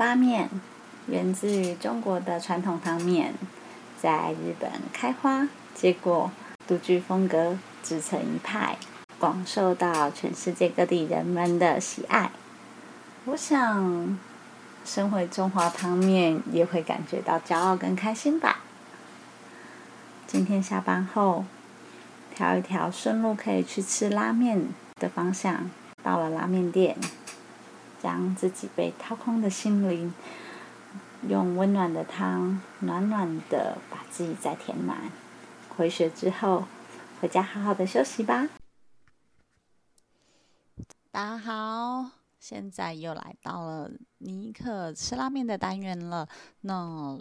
[0.00, 0.48] 发面
[1.08, 3.34] 源自于中国的传统汤面，
[4.00, 6.30] 在日本开花，结果
[6.66, 8.78] 独具风格，自成一派，
[9.18, 12.30] 广受到全世界各地人们的喜爱。
[13.26, 14.18] 我想，
[14.86, 18.60] 身为中华汤面，也会感觉到骄傲跟开心吧。
[20.26, 21.44] 今天下班后，
[22.34, 25.70] 挑一条顺路可以去吃拉面的方向，
[26.02, 26.96] 到了拉面店，
[28.02, 30.14] 将自己被掏空的心灵，
[31.28, 35.12] 用温暖的汤，暖暖的把自己再填满。
[35.68, 36.64] 回血之后，
[37.20, 38.48] 回家好好的休息吧。
[41.10, 46.28] 大家好，现在又来到了尼克吃拉面的单元了。
[46.62, 47.18] 那。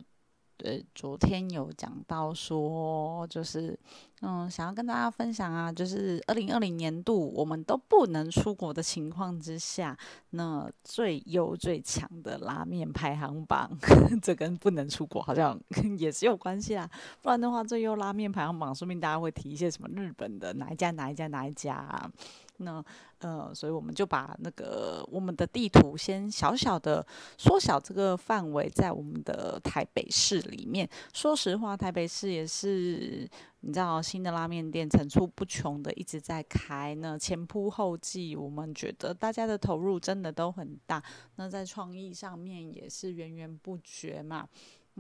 [0.64, 3.78] 呃，昨天有讲到说，就是
[4.22, 9.98] 嗯，想要跟大家分享啊，就是二零二零年度我们都不能出国的情况之下，
[10.32, 13.70] 那最优最强的拉面排行榜，
[14.22, 15.58] 这跟不能出国好像
[15.98, 16.90] 也是有关系啊。
[17.22, 22.12] 不然的话，最优拉面排行榜，说明大家会提一些什么日本的哪一家哪一家哪一家啊？
[22.60, 22.84] 那
[23.20, 27.06] 呃，所以我们就把那个我们的地图先小小的
[27.38, 30.90] 缩小这个范围，在我们的台北市里面。
[31.14, 33.30] 说实话，台北市也是
[33.62, 36.96] 你知道，新的拉面店层出不穷的，一直在开。
[36.96, 41.04] 那前仆后继，我们觉得大家的投入真的都很大。
[41.36, 44.48] 那在创意上面也是源源不绝嘛。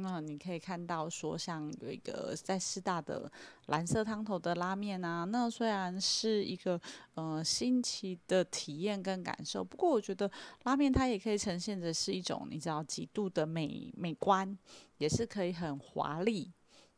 [0.01, 3.31] 那你可以看到，说像有一个在师大的
[3.67, 6.79] 蓝色汤头的拉面啊，那虽然是一个
[7.15, 10.29] 呃新奇的体验跟感受，不过我觉得
[10.63, 14.57] 拉面它也可以呈现的是一种你知道极度的美美观，
[14.97, 16.51] 也是可以很华丽。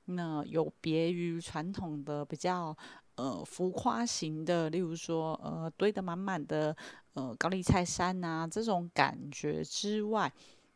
[0.06, 2.76] 那有别于传统的比较
[3.16, 6.76] 呃浮夸型的，例如说呃堆得满满的
[7.14, 10.32] 呃高丽菜山啊这种感觉之外。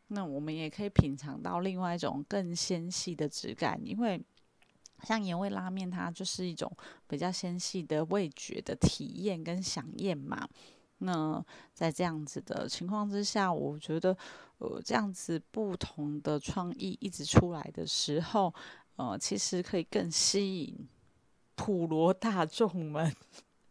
[0.08, 4.22] 那我们也可以品尝到另外一种更纤细的质感，因为
[5.02, 6.70] 像盐味拉面，它就是一种
[7.06, 10.48] 比较纤细的味觉的体验跟享宴嘛。
[10.98, 11.44] 那
[11.74, 14.16] 在这样子的情况之下，我觉得
[14.58, 18.54] 呃这样子不同的创意一直出来的时候，
[18.96, 20.88] 呃其实可以更吸引
[21.54, 23.14] 普罗大众们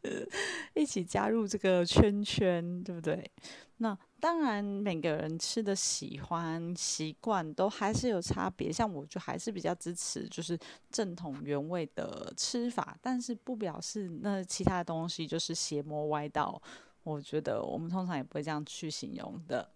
[0.76, 3.30] 一起加入这个圈圈，对不对？
[3.78, 8.72] 那当然，每个人吃的喜欢习惯都还是有差别。
[8.72, 10.58] 像我就还是比较支持就是
[10.90, 16.62] 正统原味的吃法，但是不表示那其他的东西就是邪魔歪道。
[17.04, 19.70] 我觉得我们通常也不会这样去形容的。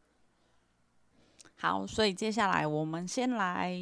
[1.55, 3.77] 好，所以接下来我们先来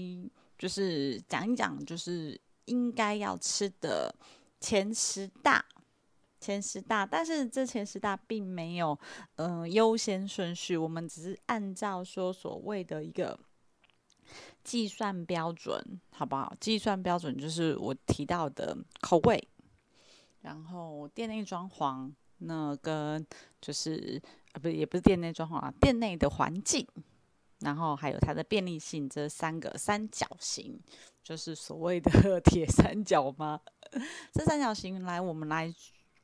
[0.57, 4.13] 就是讲一讲，就是应该要吃的
[4.59, 5.63] 前十大。
[6.47, 8.97] 前十大，但是这前十大并没有
[9.35, 13.37] 嗯优先顺序，我们只是按照说所谓的一个
[14.63, 16.55] 计算标准，好不好？
[16.57, 19.45] 计算标准就是我提到的口味，
[20.39, 23.27] 然后店内装潢，那跟
[23.59, 24.21] 就是
[24.53, 26.87] 啊不也不是店内装潢啊，店内的环境，
[27.59, 30.79] 然后还有它的便利性，这三个三角形，
[31.21, 33.59] 就是所谓的 铁三角吗？
[34.31, 35.75] 这三角形来，我们来。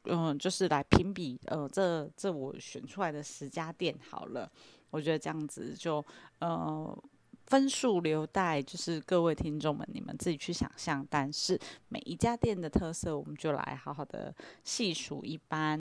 [0.05, 4.51] 嗯，就是来评比，呃，这这我选出来的十家店好了，
[4.89, 6.03] 我觉得这样子就，
[6.39, 7.03] 呃，
[7.45, 15.79] 分数留待就是各位听众们你们自己去想象，但是每一家店的特色，我们就来好好的细数一番。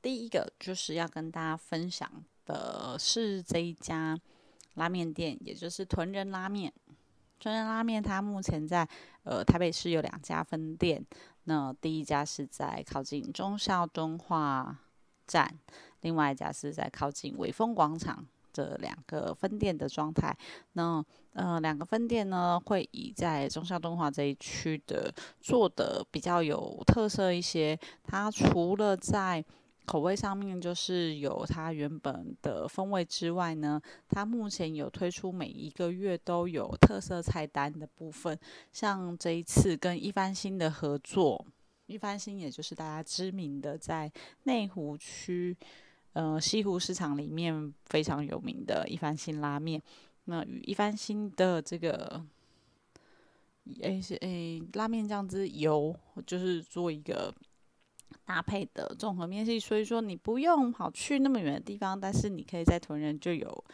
[0.00, 2.10] 第一个就是要跟大家分享
[2.46, 4.18] 的是这一家。
[4.76, 6.72] 拉面店，也就是屯人拉面。
[7.38, 8.88] 屯人拉面，它目前在
[9.24, 11.04] 呃台北市有两家分店。
[11.44, 14.78] 那第一家是在靠近忠孝敦化
[15.26, 15.54] 站，
[16.00, 18.24] 另外一家是在靠近伟丰广场。
[18.52, 20.34] 这两个分店的状态，
[20.72, 21.04] 那
[21.34, 27.78] 呃两个分店呢，会以在忠孝敦化这一区的做的比较有特色一些。
[28.02, 29.44] 它除了在
[29.86, 38.36] 口味上面就是有它原本的风味之外呢，它目前有推出每一个月都有特色菜单的部分，
[38.72, 41.46] 像这一次跟一番新的合作，
[41.86, 44.10] 一番新也就是大家知名的在
[44.42, 45.56] 内湖区，
[46.14, 49.80] 呃西湖市场里面非常有名的一番新拉面，
[50.24, 52.26] 那与一番新的这个，
[53.82, 55.94] 诶是诶拉面酱汁油，
[56.26, 57.32] 就是做一个。
[58.24, 63.64] 搭配的综合面系，所以说你不用跑去那么远的地方，但是你可以在屯人就有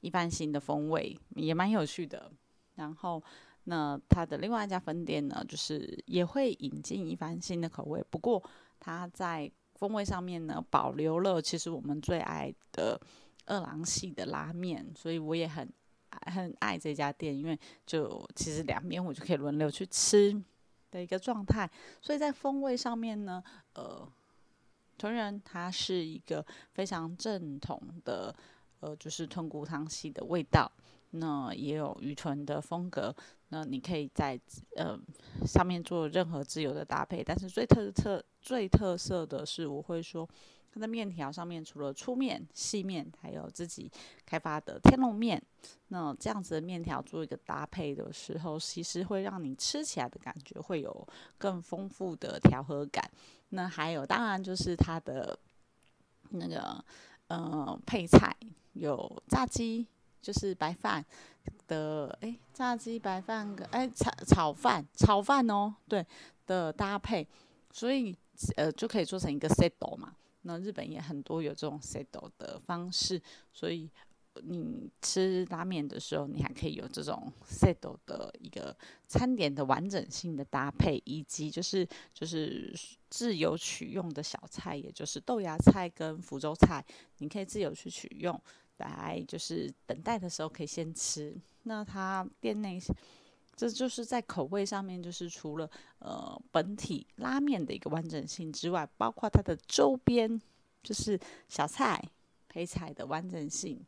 [0.00, 2.30] 一番新的风味，也蛮有趣的。
[2.76, 3.22] 然后，
[3.64, 8.42] 那它的另外一家分店呢，就是也会引进一番新的口味，不过
[8.78, 13.00] 它在风味上面呢，保留了其实我们最爱的
[13.46, 15.70] 二郎系的拉面，所以我也很
[16.32, 20.42] 很爱这家店，因为就其实两边我就可以轮流去吃
[20.90, 21.70] 的一个状态，
[22.00, 23.42] 所以在风味上面呢，
[23.74, 24.06] 呃，
[24.98, 28.34] 豚人它是一个非常正统的，
[28.80, 30.70] 呃，就是豚骨汤系的味道。
[31.12, 33.12] 那也有鱼豚的风格，
[33.48, 34.38] 那你可以在
[34.76, 34.96] 呃
[35.44, 40.28] 上面做任何自由的搭配，但是最特特最特色的是，我会说
[40.72, 43.90] 它的面条上面除了粗面、细面，还有自己
[44.24, 45.42] 开发的天龙面。
[45.88, 51.08] 那这样子的面条做一个搭配的时候，其实会让你吃起来的感觉会有
[51.38, 53.10] 更丰富的调和感。
[53.50, 55.38] 那还有当然就是它的
[56.30, 56.84] 那个
[57.28, 58.36] 呃配菜
[58.74, 59.86] 有炸鸡。
[60.22, 61.02] 就是白饭
[61.66, 66.06] 的哎，炸鸡白饭跟哎炒炒饭炒饭哦，对
[66.46, 67.26] 的搭配，
[67.72, 68.14] 所以
[68.56, 70.14] 呃就可以做成一个 settle 嘛。
[70.42, 72.06] 那日本也很多有这种 set
[72.38, 73.20] 的方式，
[73.52, 73.90] 所以
[74.42, 77.76] 你吃拉面的时候，你还可以有这种 set
[78.06, 78.76] 的一个
[79.06, 82.74] 餐点的完整性的搭配，以及就是就是
[83.08, 86.84] 自由取用的小菜，也就是豆芽菜跟福州菜，
[87.18, 88.40] 你可以自由去取用。
[88.78, 91.36] 来就是等待的时候可以先吃。
[91.64, 92.80] 那它店内，
[93.60, 100.40] 这就是在口味上面，就是除了呃本体拉面的一个完整性之外，包括它的周边，
[100.82, 102.02] 就是小菜
[102.48, 103.84] 配菜的完整性。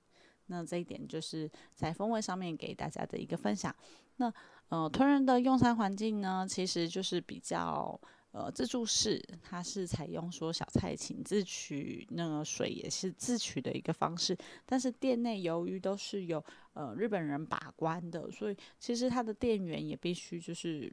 [0.48, 3.74] 那这一点就是在风味上面给大家的一个分享。
[4.16, 4.30] 那
[4.68, 7.98] 呃，吞人的用餐环境呢，其实就是比较。
[8.32, 14.34] 呃，自助式它是采用说小菜请自取，那个水也是自取的一个方式。
[14.64, 16.42] 但是店内由于都是有
[16.72, 20.90] 呃日本人把关的，所以其实他的店员也必须就是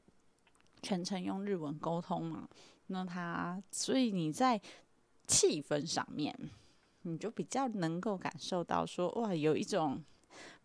[0.81, 2.47] 全程用日文沟通嘛。
[2.87, 4.59] 那他所以你在
[5.25, 6.37] 气氛上面，
[7.03, 10.03] 你就比较能够感受到说哇，有一种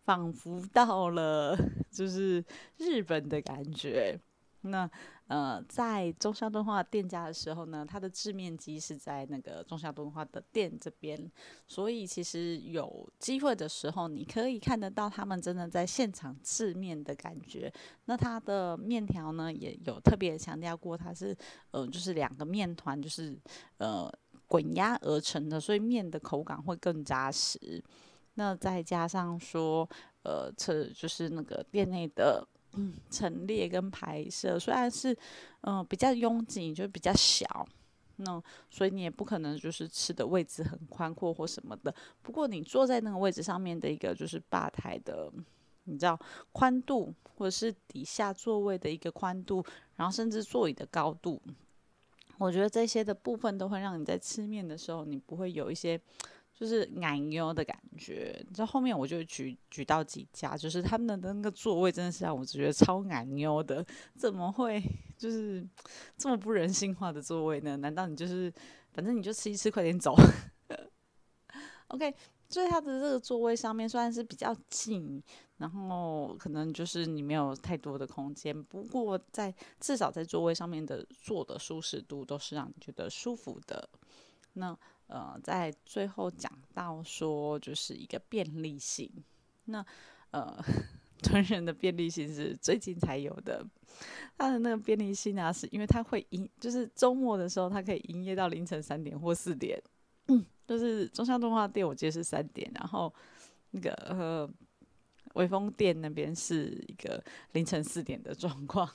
[0.03, 1.57] 仿佛到了
[1.89, 2.43] 就是
[2.77, 4.19] 日本的感觉。
[4.65, 4.89] 那
[5.27, 11.19] 呃，在中孝敦化店家的时候呢，它的制面机是在那个中孝敦化的店这边，
[11.67, 17.73] 所以其实有机会的时候，你可以看得到他们真的在现场制面的感觉。
[18.05, 21.35] 那它的面条呢，也有特别强调过，它是
[21.71, 23.35] 呃，就是两个面团就是
[23.77, 24.11] 呃
[24.45, 27.83] 滚压而成的，所以面的口感会更扎实。
[28.35, 29.89] 那再加上说，
[30.21, 32.47] 呃，这就是那个店内的。
[33.09, 35.15] 陈列跟拍摄虽然是
[35.61, 37.67] 嗯比较拥挤，就比较小，
[38.17, 41.93] 那所以你也不可能就是吃的位置很宽阔或什么的。
[42.21, 45.31] 不过你坐在那个位置上面的一个就是吧台的，
[45.83, 46.19] 你知道
[46.51, 49.63] 宽度，或者是底下座位的一个宽度，
[49.95, 51.41] 然后甚至座椅的高度，
[52.37, 55.99] 我觉得这些的部分都会让你在吃面的时候，你不会有一些。
[56.57, 63.85] 就是奶妞的感觉，你知道后面我就举举到几家，就是他们的那个座位真的是让我觉得超奶妞的，
[64.15, 64.81] 怎么会
[65.17, 65.67] 就是
[66.17, 67.75] 这么不人性化的座位呢？
[67.75, 68.49] 难道你就是
[68.93, 70.15] 反正你就吃一吃，快点走？
[71.89, 72.15] OK，
[72.47, 75.21] 所以它的这个座位上面虽然是比较近，
[75.57, 83.89] 然后可能就是你没有太多的空间，不过在至少在座位上面的坐的舒适度都是让你觉得舒服的。
[84.53, 84.77] 那。
[85.07, 89.11] 呃，在最后讲到说，就是一个便利性。
[89.65, 89.85] 那
[90.31, 90.57] 呃，
[91.21, 93.65] 成人的便利性是最近才有的。
[94.37, 99.81] 它的那个便利性啊，是因为它会营，就是周末的时候，它可以营业到凌晨三点或四点。
[100.27, 103.13] 嗯，就是中山动画店，我记得是三点，然后
[103.71, 104.49] 那个呃，
[105.35, 108.89] 微风店那边是一个凌晨四点的状况。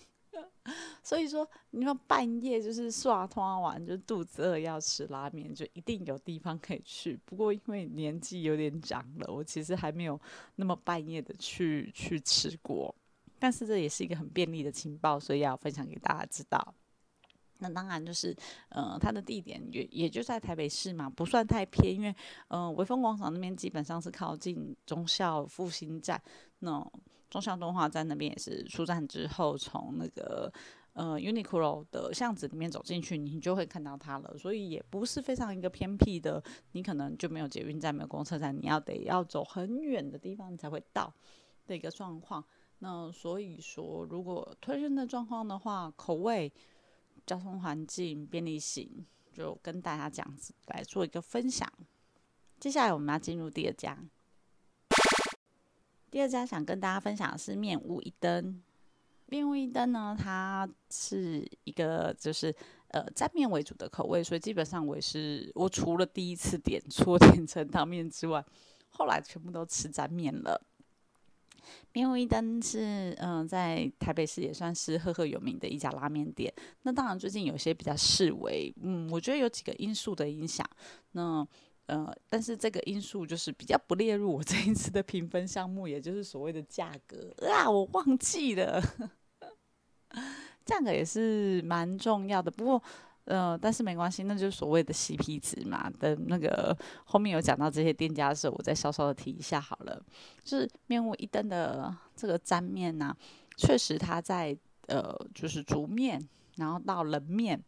[1.03, 7.19] 所以说，你说半夜就是刷通完，就肚子饿要吃拉面，就一定有地方可以去。
[7.25, 10.21] 不过因为年纪有点长了，我其实还没有
[10.57, 12.95] 那么半夜的去去吃过。
[13.39, 16.75] 但是这也是一个很便利的情报，所以要分享给大家知道。
[17.63, 18.37] 那当然就是，
[18.69, 22.15] 呃，它的地点也也就在台北市嘛，不算太偏，因为，
[22.49, 26.23] 呃，威风广场那边基本上是靠近中校复兴站，
[26.61, 26.87] 那
[27.29, 30.53] 中校动画站那边也是出站之后，从那个
[30.93, 36.43] 呃 Uniqlo 的巷子里面走进去，你就会看到它了，所以也不是非常一个偏僻的，
[36.73, 41.13] 你可能就没有捷运站，没有公车站，你要得要走很远的地方才会到
[41.67, 42.45] 的一个状况。
[42.79, 46.53] 那所以说，如果推荐的状况的话，口味。
[47.27, 51.71] 交通环境便利性，就跟大家这样子来做一个分享。
[52.59, 53.97] 接下来我们要进入第二家，
[56.11, 58.61] 第二家想跟大家分享的是面屋一灯。
[59.31, 62.55] 面屋一灯呢，它是一个就是
[62.89, 68.45] 呃沾面为主的口味，所以基本上我也是我除了第一次点错点成汤面之外，
[68.91, 70.61] 后来全部都吃沾面了。
[71.93, 76.53] 面屋一灯是嗯在台北市也算是赫赫有名的一家拉面店。
[76.83, 80.69] 那当然最近有些比较示威，嗯，我觉得有几个因素的影响。
[81.13, 81.47] 那
[81.87, 88.81] 呃，但是这个因素就是比较不列入我这一次的评分项目，也就是所谓的价格啊，我忘记了，
[90.71, 92.51] 价格也是蛮重要的。
[92.51, 92.83] 不过
[93.25, 95.91] 呃，但是没关系，那就是所谓的 CP 值嘛。
[95.99, 100.03] 等那个后面有讲到这些店家的时候，我再稍稍的提一下好了。
[100.43, 103.15] 就是面屋一灯的这个粘面呢，
[103.57, 107.63] 确实它在呃，就是煮面，然后到冷面。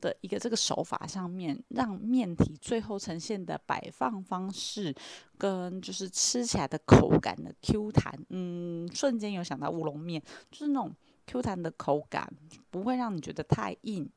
[0.00, 4.94] 的一个这个手法上面，让面体最后呈现的摆放方式，
[5.36, 10.22] 跟就是吃起来的口感的 Q 弹，嗯，瞬间有想到乌龙面，
[10.52, 10.94] 就是那种
[11.28, 12.26] Q 弹的口感，
[12.70, 14.10] 不会让你觉得太硬，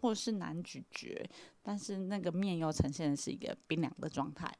[0.00, 1.28] 或者是难咀嚼，
[1.62, 4.50] 但是那个面又呈现的是一个冰凉的状态，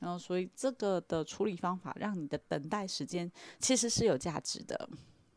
[0.00, 4.88] 然后所以这个的处理方法，让你的等待时间其实是有价值的，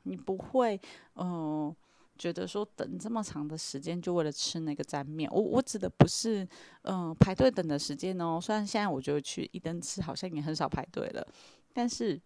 [0.03, 0.81] 你不会，
[1.15, 1.75] 嗯。
[2.19, 6.45] 觉得说等这么长的时间就为了吃那个沾面，我我指的不是
[6.81, 8.37] 嗯排队等的时间哦。
[8.41, 11.25] 虽然现在我觉得去一灯吃好像也很少排队了，
[11.71, 12.19] 但是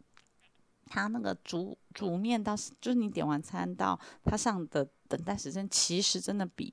[0.94, 6.72] 它那个煮煮面到就是你点完餐到它上的等待时间，其实真的比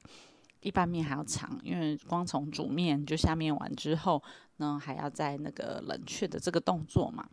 [0.61, 4.23] 一般面还要长，因为光从煮面就下面完之后，
[4.59, 7.27] 呢还要在那个冷却的这个动作嘛，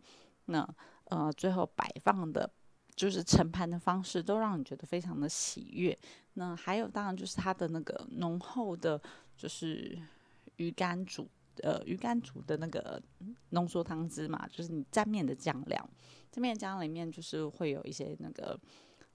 [0.46, 0.66] 那
[1.04, 2.50] 呃最后摆放的。
[2.96, 5.96] 就是盛盘的方式都让你觉得非常的喜悦。
[6.32, 9.00] 那还有，当然就是它的那个浓厚的，
[9.36, 9.96] 就是
[10.56, 11.28] 鱼干煮
[11.62, 13.00] 呃鱼干煮的那个
[13.50, 15.90] 浓缩汤汁嘛，就是你蘸面的酱料。
[16.30, 18.58] 这面酱里面就是会有一些那个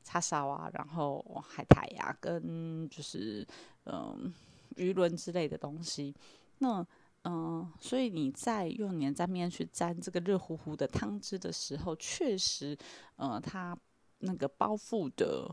[0.03, 3.47] 叉烧啊，然后海苔呀，跟就是
[3.85, 4.33] 嗯
[4.75, 6.13] 鱼轮之类的东西。
[6.59, 6.85] 那
[7.25, 12.77] 嗯，所以你在用你的蘸面去沾这个热乎乎的汤汁的时候，确实，
[13.15, 13.77] 呃，它
[14.17, 15.49] 那个包覆的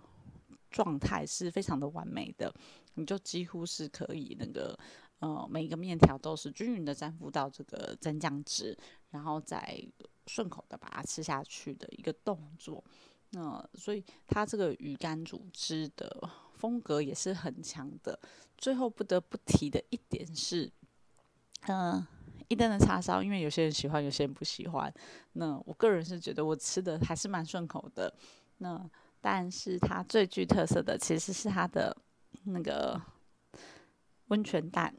[0.68, 2.52] 状态是非常的完美的，
[2.94, 4.76] 你就几乎是可以那个，
[5.20, 8.76] 呃，每一个面条都是均匀的沾附到这个蘸酱汁，
[9.10, 9.80] 然后再
[10.26, 12.82] 顺口的把它吃下去的一个动作。
[13.30, 18.18] 那所以它这个鱼干煮汁的风格也是很强的。
[18.58, 20.70] 最后不得不提的一点是。
[21.68, 22.06] 嗯，
[22.48, 24.92] 一灯的叉烧，因为有些人喜欢，有些人不喜欢。
[25.34, 28.12] 那我个人是觉得我吃的还是蛮顺口的。
[28.58, 28.82] 那
[29.20, 31.94] 但是它最具特色的其实是它的
[32.44, 32.98] 那个
[34.28, 34.94] 温泉蛋，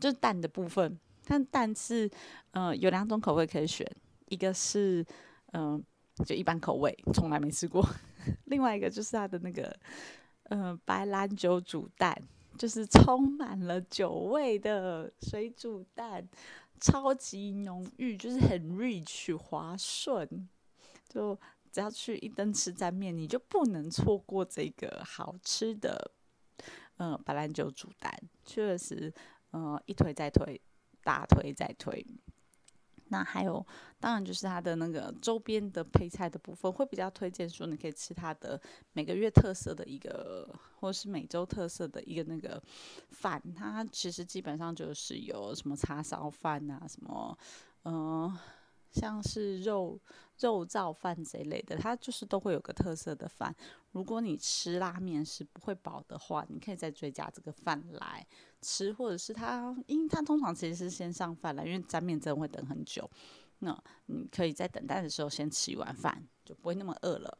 [0.00, 0.98] 就是蛋的部分。
[1.26, 2.10] 但蛋是
[2.52, 3.86] 呃有两种口味可以选，
[4.28, 5.04] 一个是
[5.52, 5.82] 嗯
[6.24, 7.86] 就一般口味，从来没吃过。
[8.46, 9.74] 另外一个就是它的那个
[10.50, 12.20] 嗯白兰酒煮蛋。
[12.56, 16.28] 就是充满了酒味的水煮蛋，
[16.80, 20.48] 超级浓郁，就是很 rich 滑顺。
[21.08, 21.38] 就
[21.70, 26.10] 只要去一灯吃沾面，你就不能错过这个好吃的，
[26.98, 28.12] 嗯，白兰酒煮蛋，
[28.44, 29.12] 确实，
[29.52, 30.60] 嗯，一推再推，
[31.02, 32.06] 大推再推。
[33.10, 33.66] 那还有，
[33.98, 38.60] 当然就是它的那个周边的配菜的部分，会比较推荐说你可以吃它的
[38.92, 40.46] 每个月特色的一个，
[40.78, 42.62] 或是每周特色的一个那个
[43.08, 43.42] 饭。
[43.54, 47.38] 它其实基本上就是有什么叉烧饭啊，什么
[47.84, 48.38] 嗯，
[48.90, 49.98] 像是肉
[50.38, 53.54] 肉燥饭这一类的，它就是都会有个特色的饭。
[53.92, 58.26] 如果你吃拉面是不会饱的话，你可以再追加这个饭来。
[58.60, 63.08] 吃，或者是它，因为他通常其实是先上饭了，因为沾面真的会等很久。
[63.60, 63.76] 那
[64.06, 67.38] 你可以在等待的时候先吃一碗饭，就不会那么饿了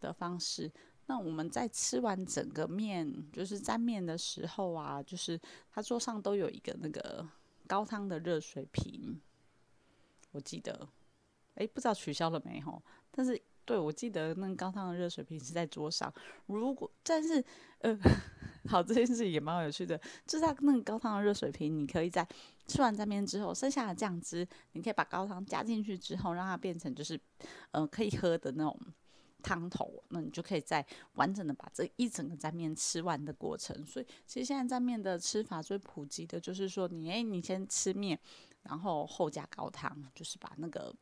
[0.00, 0.70] 的方式。
[1.06, 5.40] 那我们在吃完整个面，就是沾面的时候啊，就是
[5.70, 7.24] 他桌上都有一个那个
[7.66, 9.20] 高汤的热水瓶。
[10.32, 10.88] 我记得，
[11.56, 12.82] 哎，不知道取消了没吼？
[13.10, 16.12] 但是对我记得那个高汤的热水瓶是在桌上。
[16.46, 17.44] 如果，但是，
[17.80, 17.98] 呃。
[18.68, 19.96] 好，这件事情也蛮有趣的，
[20.26, 22.26] 就是那个高汤的热水瓶，你可以在
[22.66, 27.16] 吃完沾面之后，剩下的酱汁，你可以把高汤加进去之后，让它变成就是，
[27.70, 28.76] 呃，可以喝的那种
[29.40, 33.86] 汤头，那你就可以在完整的把这一整个沾面吃完的过程。
[33.86, 38.18] 所以，其实现在沾面的吃法最普及的就是说，你诶，你先吃面，
[38.64, 40.92] 然后后加高汤，就是把那个。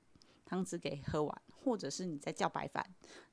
[0.44, 2.84] 汤汁给喝完，或者是你再叫白饭，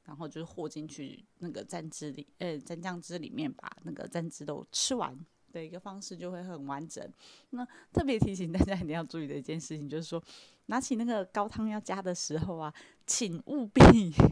[0.03, 5.17] 然后就是和进去那个蘸汁里，呃，蘸酱汁里面，把那个蘸汁都吃完
[5.51, 7.05] 的一个方式就会很完整。
[7.49, 10.23] 那特别提醒大家一定要注意的一件事情，就是说
[10.67, 12.73] 拿起那个高汤要加的时候啊，
[13.05, 13.81] 请务必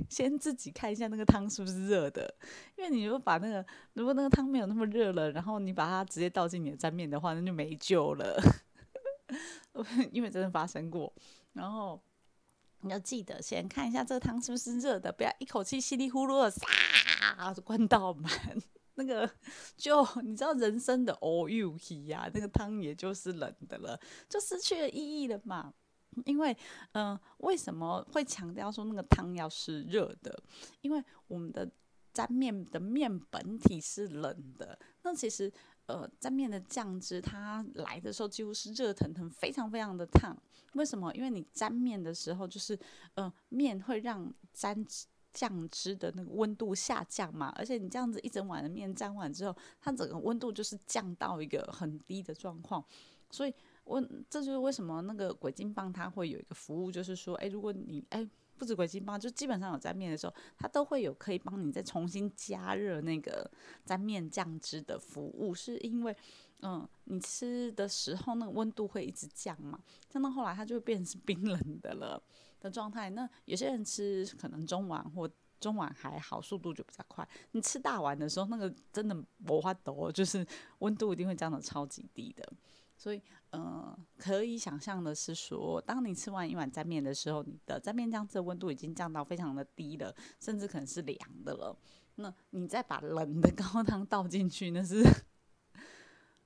[0.10, 2.34] 先自己看一下那个汤是不是热的，
[2.78, 8.42] 因为你如果把那个如果那个汤没有那么热了，然后你把它直接倒进你的沾面的话，那就没救了。
[10.12, 11.14] 因为真的发生过，
[11.54, 12.02] 然后
[12.82, 18.32] 你要记得先看一下这个汤是不是热的，不要一口气稀里呼噜的撒关到满。
[18.96, 19.30] 那个
[19.78, 25.74] 就你知道人生的 all you he 呀，那个汤也就是冷的了，就失去了意义了嘛。
[26.26, 26.58] 因为
[26.94, 30.42] 嗯，为什么会强调说那个汤要是热的？
[30.82, 31.70] 因为我们的
[32.12, 35.50] 沾面的面本体是冷的，那其实
[35.90, 40.38] 呃沾面的酱汁它来的时候几乎是热腾腾，非常非常的烫。
[40.74, 41.14] 为什么？
[41.14, 42.80] 因为你沾面的时候就是
[43.16, 44.86] 呃面会让沾。
[45.32, 52.84] 酱汁的那个温度下降嘛，而且你这样子一整碗的面沾完之后，它整个温度就是降到一个很低的状况，
[53.30, 53.54] 所以
[53.84, 58.28] 温这就是为什么那个鬼金棒它会有一个服务，就是说，哎，如果你哎
[58.60, 63.50] 不止鬼金棒，就基本上有沾面的时候，它都会有可以帮你再重新加热那个
[63.86, 66.16] 沾面酱汁的服务，是因为
[66.62, 72.22] 嗯你吃的时候那个温度会一直降嘛，降到后来它就会变成是冰冷的了。
[72.62, 75.30] 的状态，那有些人吃可能中碗或
[75.62, 77.26] 中碗还好，速度就比较快。
[77.52, 80.46] 你吃大碗的时候，那个真的魔法抖，就是
[80.80, 82.52] 温度一定会降得超级低的。
[83.00, 91.80] 所以，嗯，可以想象的是说，当你吃完一碗沾面的时候，你的沾面酱汁的温度已经降到非常的低了，甚至可能是凉的了。
[92.16, 95.02] 那你再把冷的高汤倒进去，那是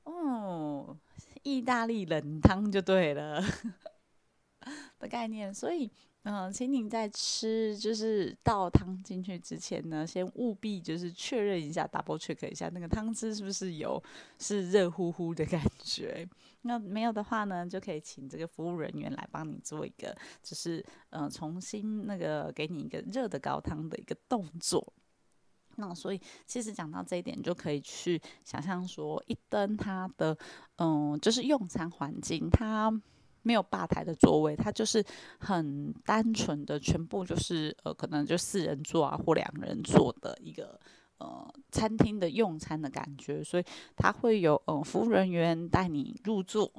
[0.03, 0.95] 哦，
[1.41, 3.43] 意大利冷汤就对了。
[4.99, 5.91] 的概念，所以，
[6.23, 14.01] 嗯，请你在吃就是倒汤进去之前呢，先务必就是确认一下，double check 一下那个汤汁是不是有
[14.39, 16.25] 是热乎乎的感觉。
[16.61, 24.93] 那没有的话呢，就可以请这个服务人员来帮你做一个，就是嗯，重新那个给你一个热的高汤的一个动作。
[25.75, 30.37] 那所以，其实讲到这一点，就可以去想象说，一灯它的
[30.77, 32.89] 嗯，就是用餐环境它。
[33.43, 35.03] 没有吧台的座位，它就是
[35.37, 40.79] 很单纯的，全部就是呃，可能就四人座啊或两人座的一个
[41.17, 43.63] 呃餐厅的用餐的感觉，所以
[43.97, 46.71] 它会有呃服务人员带你入座，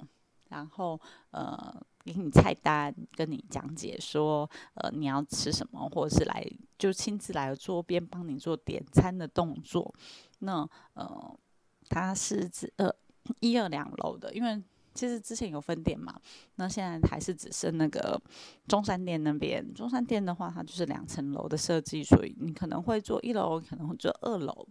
[0.49, 0.99] 然后
[1.33, 6.45] 呃给你菜单，跟你讲解说呃你要吃什么，或者是来
[6.79, 9.95] 就亲自来桌边帮你做点餐的动作。
[10.39, 11.39] 那呃
[11.91, 12.91] 它是指呃
[13.41, 14.63] 一二两楼的，因为。
[14.95, 16.15] 其实之前有分店嘛，
[16.55, 18.21] 那现在还是只剩那个
[18.69, 19.75] 中山店那边。
[19.75, 24.67] 中山店的话，它就是两层楼的设计，所以你可能会坐一楼，可能会坐二楼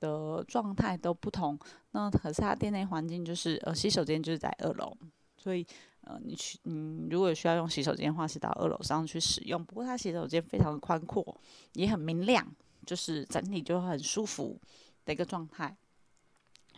[0.00, 1.56] 的状态都不同。
[1.92, 4.92] 那可是它店内环境就是呃洗手间就是在二楼，
[5.36, 5.64] 所以
[6.00, 9.64] 呃你去嗯如果需要用洗手间的话，是到二楼上去使用。
[9.64, 11.40] 不过它洗手间非常的宽阔，
[11.74, 12.44] 也很明亮，
[12.84, 14.58] 就是整体就很舒服
[15.04, 15.76] 的一个状态。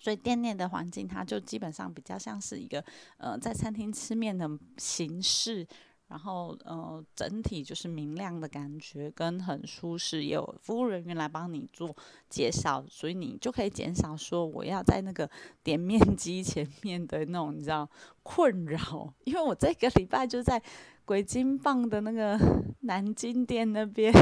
[0.05, 2.85] 所以店内的环境，它就基本上比较像是一个，
[3.17, 5.67] 呃，在餐厅吃面的形式，
[6.09, 11.97] 然后呃，整体就是明亮的感觉，跟很舒适，也有服务人员来帮你做
[12.29, 15.27] 介绍，所以你就可以减少说我要在那个
[15.63, 17.89] 点面机前 面的那种你知道
[18.23, 20.63] 困扰，因为我这个礼拜就在
[21.07, 22.39] 鬼金棒的那个
[22.81, 24.13] 南京店那边。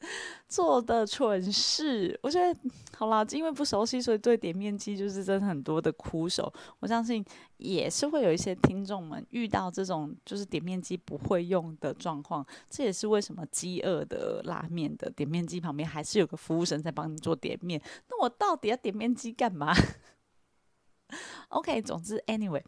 [0.48, 2.58] 做的蠢事，我觉得
[2.96, 6.52] 好啦，因为不熟悉，所以对点面机就是真的很多的苦手。
[6.80, 7.24] 我相信
[7.58, 12.44] 也是会有一些听众们遇到这种就是点面机不会用的状况。
[12.68, 17.80] 这也是为什么饥饿的拉面的点面机旁边还是有个服务生在帮你做点面。
[18.08, 19.74] 那我到底要点面机干嘛？
[21.50, 22.62] OK，总之，Anyway。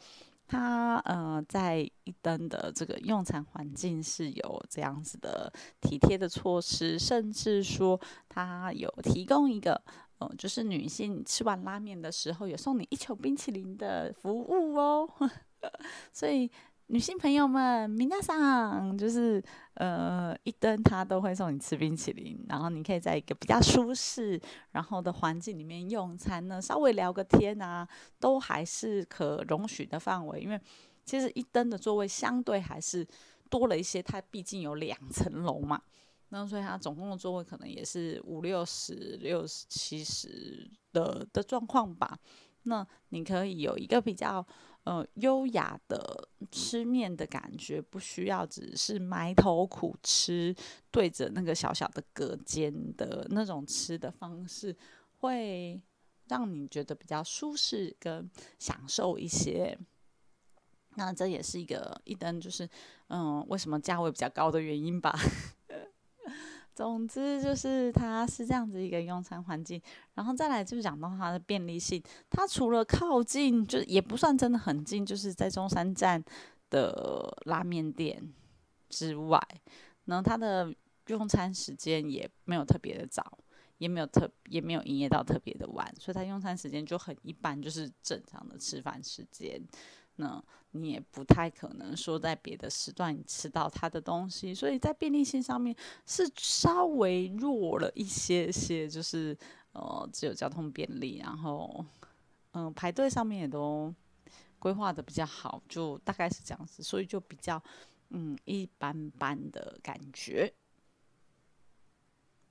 [0.53, 9.81] 他呃，在一灯的这个用餐环境是有这样子的体贴的措施，甚至说他有提供一个
[10.19, 15.09] 呃，就是女性吃完拉面的时候有送你一球冰淇淋的服务哦，
[16.13, 16.51] 所以。
[16.89, 19.43] 女性朋友们，明大上就是
[19.75, 24.39] 呃一登，他都会送你吃冰淇淋，然后你可以在一个比较舒适
[24.73, 27.89] 然后的环境里面用餐呢，稍微聊个天啊，
[28.21, 30.41] 都还是可容许的范围。
[30.41, 30.61] 因为
[31.05, 33.07] 其实一登的座位相对还是
[33.49, 35.81] 多了一些，它毕竟有两层楼嘛，
[36.29, 42.19] 那所以它总共的座位可能也是五六十、六十、七十的的状况吧。
[42.65, 44.47] 那你可以有一个比较。
[44.85, 50.53] 呃，优雅的吃面的感觉，不需要只是埋头苦吃，
[50.91, 54.77] 对着那个小小的隔间的那种吃的方式，
[55.19, 55.81] 会
[56.27, 59.79] 让你觉得比较舒适跟享受一些。
[60.97, 62.69] 那这也是一个一灯，就是
[63.07, 65.17] 嗯，为什么价位比较高的原因吧。
[66.75, 69.81] 总之就是它是这样子一个用餐环境，
[70.15, 72.03] 然后再来就讲到它的便利性。
[72.31, 76.23] 它除了靠近，就也不算真的很近，就是在中山站
[76.71, 78.33] 的拉面店
[78.89, 79.41] 之外，
[80.07, 80.75] 然后它的
[81.09, 83.39] 用餐时间也没有特别的早，
[83.79, 89.63] 也没有特也没有营业到特别的晚，所以它用餐时间就很一般，就是正常的吃饭时间。
[90.17, 95.75] 那你也不太可能说在别的时段吃到它的东西，所以在便利性上面
[96.07, 99.37] 是稍微弱了一些些，就是
[99.73, 101.85] 呃只有交通便利，然后
[102.53, 103.95] 嗯排队上面也都
[104.59, 107.63] 规划的比较好，就大概是这样子，所以就比较
[108.11, 110.53] 嗯一般般的感觉。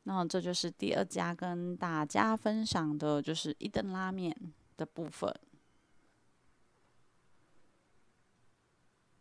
[0.04, 4.36] 那这就是第二家跟大家分享的，就是一顿拉面
[4.76, 5.32] 的部分。